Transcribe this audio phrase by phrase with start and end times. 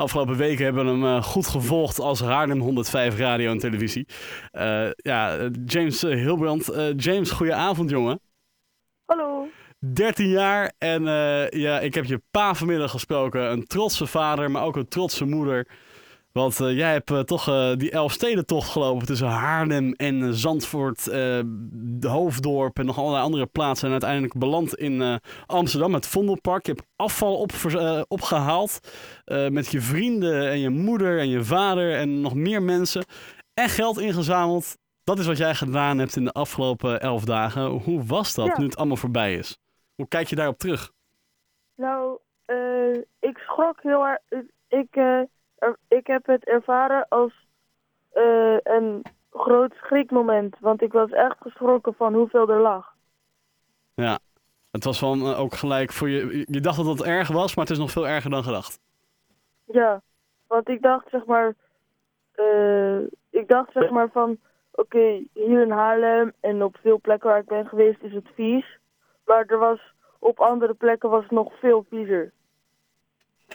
[0.00, 4.06] Afgelopen weken hebben we hem eh, goed gevolgd als Haarlem 105 radio en televisie.
[4.50, 6.68] Eh, ja, eh, James uh, Hilbrand.
[6.68, 8.20] Eh, James, goedenavond jongen.
[9.04, 9.48] Hallo.
[9.78, 13.50] 13 jaar en eh, ja, ik heb je pa vanmiddag gesproken.
[13.50, 15.68] Een trotse vader, maar ook een trotse moeder.
[16.32, 22.08] Want eh, jij hebt eh, toch eh, die Elfstedentocht gelopen tussen Haarlem en Zandvoort, de
[22.08, 23.86] Hoofddorp en nog allerlei andere plaatsen.
[23.86, 26.66] En uiteindelijk beland in Amsterdam, het Vondelpark.
[26.66, 28.80] Je hebt afval op, eh, opgehaald
[29.24, 33.04] eh, met je vrienden en je moeder en je vader en nog meer mensen.
[33.54, 34.76] En geld ingezameld.
[35.04, 37.66] Dat is wat jij gedaan hebt in de afgelopen elf dagen.
[37.66, 38.58] Hoe was dat Ja.
[38.58, 39.58] nu het allemaal voorbij is?
[39.94, 40.92] Hoe kijk je daarop terug?
[41.76, 42.18] Nou,
[43.18, 44.18] ik schrok heel erg.
[44.68, 44.94] Ik,
[45.88, 47.46] ik heb het ervaren als
[48.12, 50.56] eh, een groot schrikmoment.
[50.60, 52.94] Want ik was echt geschrokken van hoeveel er lag.
[53.94, 54.18] Ja,
[54.70, 56.44] het was van eh, ook gelijk voor je.
[56.48, 58.80] Je dacht dat het erg was, maar het is nog veel erger dan gedacht.
[59.64, 60.00] Ja,
[60.46, 61.54] want ik dacht zeg maar.
[62.32, 62.98] eh,
[63.30, 64.38] ik dacht zeg maar van.
[64.72, 68.78] Oké, hier in Haarlem en op veel plekken waar ik ben geweest is het vies.
[69.24, 69.92] Maar er was.
[70.18, 72.32] Op andere plekken was het nog veel viezer.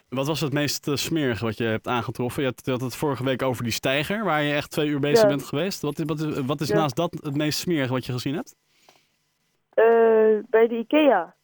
[0.10, 2.42] Wat was het meest eh, smerige wat je hebt aangetroffen?
[2.44, 5.00] Je had, je had het vorige week over die steiger, waar je echt twee uur
[5.00, 5.28] bezig Ja.
[5.28, 5.82] bent geweest.
[5.82, 6.76] Wat, is- wat, is- wat is Ja.
[6.76, 8.56] naast dat het meest smerige wat je gezien hebt?
[9.74, 9.86] Eh,
[10.50, 11.36] bij de Ikea.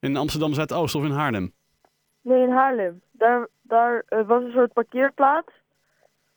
[0.00, 1.52] In Amsterdam Zuidoost of in Haarlem?
[2.20, 3.02] Nee, in Haarlem.
[3.10, 5.52] Daar, daar eh, was een soort parkeerplaats.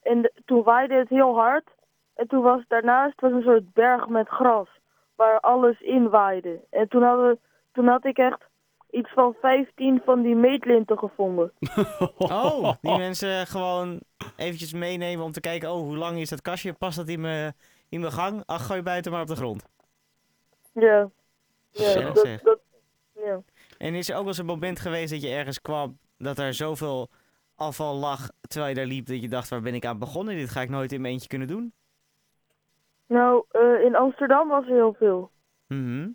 [0.02, 1.70] En de- toen waaide het heel hard.
[2.16, 4.67] En toen was daarnaast was een soort berg met gras.
[5.16, 6.59] Waar alles in waaide.
[6.70, 7.39] En toen, hadden,
[7.72, 8.44] toen had ik echt
[8.92, 11.52] iets van 15 van die meetlinten gevonden.
[12.17, 14.00] Oh, die mensen gewoon
[14.36, 16.73] eventjes meenemen om te kijken, oh, hoe lang is dat kastje?
[16.73, 17.53] Past dat in mijn,
[17.89, 18.44] in mijn gang?
[18.45, 19.70] Ach, gooi buiten maar op de grond.
[20.73, 21.09] Ja.
[21.72, 22.59] Ja, dat, dat,
[23.14, 23.42] ja.
[23.78, 26.53] En is er ook wel eens een moment geweest dat je ergens kwam, dat er
[26.53, 27.09] zoveel
[27.55, 30.36] afval lag terwijl je daar liep, dat je dacht, waar ben ik aan begonnen?
[30.36, 31.73] Dit ga ik nooit in mijn eentje kunnen doen.
[33.08, 35.31] Nou, eh, in Amsterdam was er heel veel.
[35.67, 36.10] Mhm.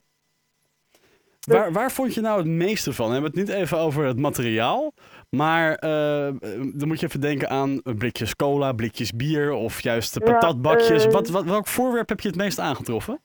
[1.46, 3.06] Waar, waar vond je nou het meeste van?
[3.06, 4.92] We hebben het niet even over het materiaal.
[5.30, 6.32] Maar eh,
[6.74, 11.06] dan moet je even denken aan blikjes cola, blikjes bier of juist de Ja, patatbakjes.
[11.06, 13.20] eh, wat, wat, welk voorwerp heb je het meest aangetroffen?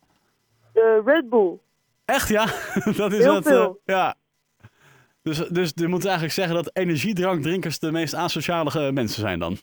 [0.73, 1.59] Eh, Red Bull.
[2.05, 2.45] Echt ja,
[2.95, 3.45] dat is Heel het.
[3.45, 3.81] eh, veel.
[3.85, 4.15] ja.
[5.21, 9.57] Dus, dus je moet eigenlijk zeggen dat energiedrankdrinkers de meest asociale mensen zijn dan.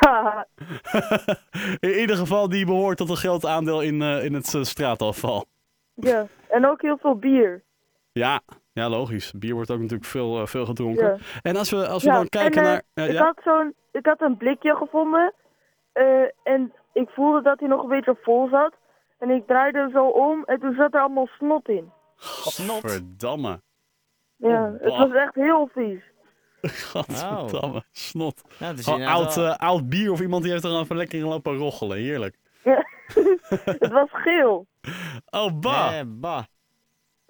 [1.80, 5.44] In ieder geval die behoort tot een groot aandeel in, in het straatafval.
[5.94, 7.62] ja, en ook heel veel bier.
[8.12, 8.40] Ja,
[8.72, 9.32] ja, logisch.
[9.32, 11.06] Bier wordt ook natuurlijk veel, eh, veel gedronken.
[11.06, 11.16] Ja.
[11.42, 13.06] En als we, als we Ja, dan kijken en, eh, naar...
[13.08, 13.24] ik, ja?
[13.24, 15.34] had zo'n, ik had een blikje gevonden
[15.92, 16.04] eh,
[16.42, 18.74] en ik voelde dat hij nog een beetje vol zat.
[19.18, 21.92] En ik draaide hem zo om en toen zat er allemaal snot in.
[22.16, 22.80] Snot.
[22.80, 23.60] Verdamme.
[24.36, 26.02] Ja, Oh, het was echt heel vies.
[26.62, 27.82] Gadverdamme.
[27.92, 28.42] Snot.
[28.58, 31.18] Nou, is Gewoon inderdaad oud, wel- eh, oud bier of iemand die heeft er lekker
[31.18, 31.96] in lopen roggelen.
[31.98, 32.36] Heerlijk.
[33.64, 34.66] het was geel.
[35.30, 35.98] Oh, bah.
[35.98, 36.42] Eh, bah.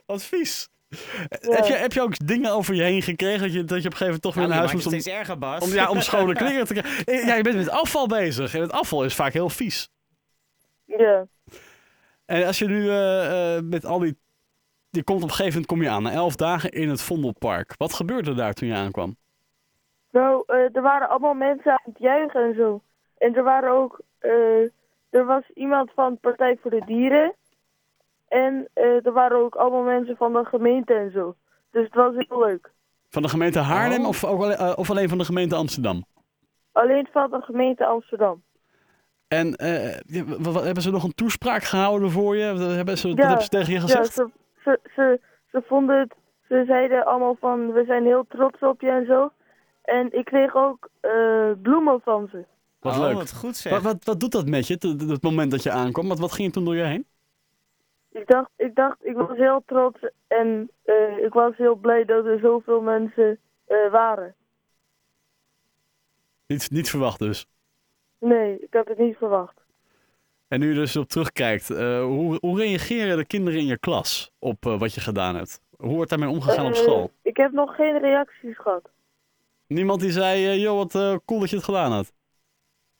[0.06, 0.68] Wat vies.
[1.56, 3.92] Heb, je, heb je ook dingen over je heen gekregen dat je, dat je op
[3.92, 5.64] een gegeven moment toch weer Nou, naar huis moest het om, steeds erger, Bas.
[5.64, 7.06] om, ja, om schone kleren te krijgen?
[7.06, 8.54] Eh, Ja, je bent met afval bezig.
[8.54, 9.88] En het afval is vaak heel vies.
[10.84, 11.26] Ja.
[12.26, 14.16] En als je nu eh, eh, met al die...
[14.90, 17.74] Je komt op een gegeven moment kom je aan, na elf dagen in het Vondelpark.
[17.76, 19.16] Wat gebeurde daar toen je aankwam?
[20.10, 22.82] Nou, eh, er waren allemaal mensen aan het juichen en zo.
[23.18, 24.62] En er waren ook, eh,
[25.10, 27.34] er was iemand van Partij voor de Dieren.
[28.32, 31.34] En eh, er waren ook allemaal mensen van de gemeente en zo.
[31.70, 32.70] Dus het was heel leuk.
[33.08, 34.08] Van de gemeente Haarlem Oh.
[34.08, 36.04] of, ook alleen, eh, of alleen van de gemeente Amsterdam?
[36.72, 38.42] Alleen van de gemeente Amsterdam.
[39.28, 40.24] En eh, ja,
[40.62, 42.52] hebben ze nog een toespraak gehouden voor je?
[42.52, 44.12] Wat Hebben ze, wat Ja, hebben ze tegen je Ja, gezegd?
[44.12, 44.28] ze,
[44.64, 45.20] ze, ze,
[45.50, 46.14] ze vonden het,
[46.48, 49.30] ze zeiden allemaal van, we zijn heel trots op je en zo.
[49.82, 52.44] En ik kreeg ook eh, bloemen van ze.
[52.80, 53.14] Wat oh, leuk.
[53.14, 53.72] wat goed zeg.
[53.72, 56.08] Wat, wat, wat doet dat met je, t- t- het moment dat je aankwam?
[56.08, 57.06] Wat, wat ging er toen door je heen?
[58.32, 62.24] Ik dacht, ik dacht, ik was heel trots en eh, ik was heel blij dat
[62.24, 64.34] er zoveel mensen eh, waren.
[66.46, 67.46] Niet, niet verwacht dus.
[68.18, 69.60] Nee, ik had het niet verwacht.
[70.48, 74.32] En nu je dus op terugkijkt, eh, hoe, hoe reageren de kinderen in je klas
[74.38, 75.60] op wat je gedaan hebt?
[75.76, 77.10] Hoe wordt daarmee omgegaan op school?
[77.22, 78.90] ik heb nog geen reacties gehad.
[79.66, 82.12] Niemand die zei, joh, wat cool dat je het gedaan had.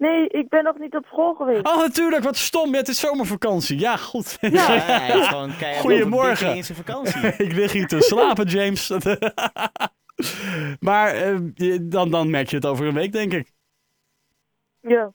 [0.03, 1.67] Nee, ik ben nog niet op school geweest.
[1.67, 2.71] Oh, natuurlijk, wat stom.
[2.73, 3.79] Ja, het is zomervakantie.
[3.79, 4.37] Ja, goed.
[4.41, 6.57] Ja, hij heeft gewoon keihard Goedemorgen.
[6.57, 7.21] in zijn vakantie.
[7.47, 8.89] Ik lig hier te slapen, James.
[10.81, 13.53] maar eh, je- dan, dan merk je het over een week, denk ik.
[14.81, 15.13] Ja,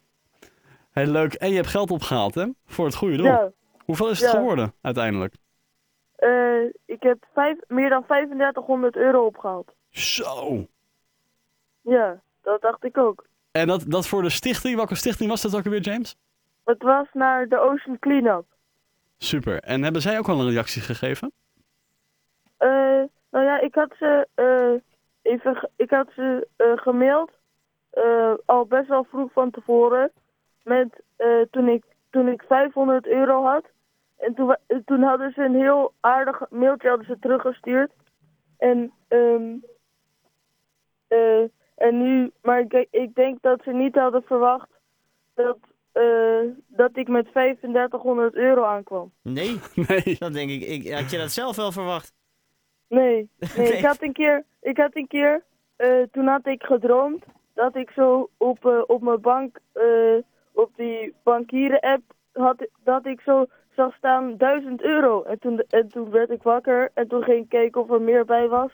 [0.92, 1.34] Heel leuk.
[1.34, 2.46] En je hebt geld opgehaald, hè?
[2.66, 3.26] Voor het goede doel.
[3.26, 3.52] ja.
[3.86, 4.38] Hoeveel is het Ja.
[4.38, 5.34] geworden, uiteindelijk?
[6.16, 9.74] Eh, ik heb vijf, meer dan 3500 euro opgehaald.
[9.90, 10.66] Zo.
[11.82, 13.26] Ja, dat dacht ik ook.
[13.58, 16.16] En dat, dat voor de stichting, welke stichting was dat ook alweer, James?
[16.64, 18.46] Het was naar de Ocean Cleanup.
[19.18, 19.60] Super.
[19.60, 21.32] En hebben zij ook al een reactie gegeven?
[22.58, 22.70] Eh,
[23.32, 24.82] nou ja, ik had ze, eh,
[25.34, 27.32] even, ik had ze eh, gemaild,
[27.90, 30.12] eh, al best wel vroeg van tevoren,
[30.64, 33.66] met, eh, toen, ik, toen ik 500 euro had.
[34.18, 34.56] En toen,
[34.86, 37.92] toen hadden ze een heel aardig mailtje hadden ze teruggestuurd.
[38.58, 39.56] En, ehm
[41.08, 41.44] eh,
[41.78, 44.70] en nu, maar ik, ik denk dat ze niet hadden verwacht
[45.34, 45.58] dat,
[45.92, 49.12] eh, dat ik met 3500 euro aankwam.
[49.22, 50.16] Nee, Nee.
[50.20, 52.14] dan denk ik, ik, had je dat zelf wel verwacht?
[52.88, 53.78] Nee, nee, Nee.
[53.78, 55.44] ik had een keer, ik had een keer,
[55.76, 60.18] eh, toen had ik gedroomd dat ik zo op, eh, op mijn bank, eh,
[60.54, 62.04] op die bankieren app,
[62.34, 63.46] had, dat ik zo
[63.76, 65.24] zag staan 1000 euro.
[65.24, 68.26] En toen, en toen werd ik wakker en toen ging ik kijken of er meer
[68.26, 68.72] bij was.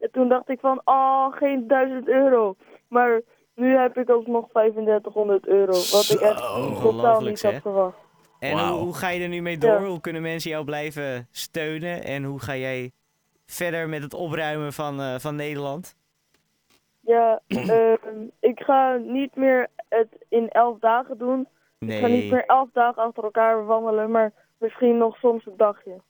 [0.00, 2.56] En toen dacht ik van, oh, geen 1000 euro.
[2.88, 3.20] Maar
[3.54, 7.96] nu heb ik ook nog 3500 euro, wat ik echt totaal Ongelooflijk, niet had verwacht.
[8.38, 9.80] En hoe, hoe ga je er nu mee door?
[9.80, 9.84] Ja.
[9.84, 12.04] Hoe kunnen mensen jou blijven steunen?
[12.04, 12.90] En hoe ga jij
[13.46, 15.96] verder met het opruimen van, eh, van Nederland?
[17.00, 17.98] Ja, ehm,
[18.40, 21.48] ik ga niet meer het in 11 dagen doen.
[21.78, 26.00] Ik ga niet meer elf dagen achter elkaar wandelen, maar misschien nog soms een dagje.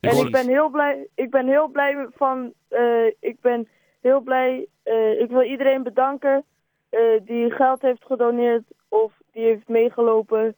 [0.00, 3.68] En ik ben heel blij, ik ben heel blij van, eh, ik ben
[4.00, 6.44] heel blij, eh, ik wil iedereen bedanken
[6.90, 10.54] eh, die geld heeft gedoneerd of die heeft meegelopen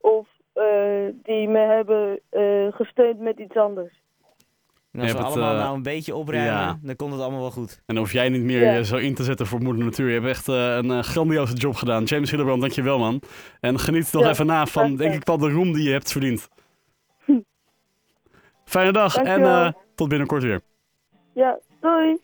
[0.00, 0.64] of eh,
[1.22, 4.00] die me hebben eh, gesteund met iets anders.
[4.92, 6.78] En als we allemaal nou een beetje opruimen, ja.
[6.82, 7.82] dan komt het allemaal wel goed.
[7.86, 8.82] En hoef jij niet meer Ja.
[8.82, 10.06] zo in te zetten voor moeder natuur.
[10.08, 12.04] Je hebt echt een grandioze job gedaan.
[12.04, 13.20] James Hildebrand, dankjewel man.
[13.60, 16.12] En geniet toch Ja, even na van, denk ik wel, de roem die je hebt
[16.12, 16.48] verdiend.
[18.68, 19.64] Fijne dag en Dankjewel.
[19.64, 20.60] eh, tot binnenkort weer.
[21.34, 22.16] Ja, doei!